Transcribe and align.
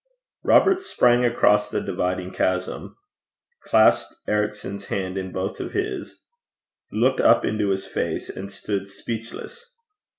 Robert 0.43 0.81
sprang 0.81 1.23
across 1.23 1.69
the 1.69 1.79
dividing 1.79 2.31
chasm, 2.31 2.97
clasped 3.61 4.15
Ericson's 4.27 4.85
hand 4.87 5.15
in 5.15 5.31
both 5.31 5.59
of 5.61 5.73
his, 5.73 6.23
looked 6.91 7.19
up 7.21 7.45
into 7.45 7.69
his 7.69 7.85
face, 7.85 8.27
and 8.27 8.51
stood 8.51 8.89
speechless. 8.89 9.71